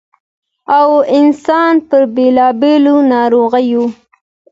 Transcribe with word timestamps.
٫او 0.79 0.87
انسـان 1.17 1.73
پـر 1.87 2.03
بېـلابېـلو 2.15 2.95
نـاروغـيو 3.11 3.83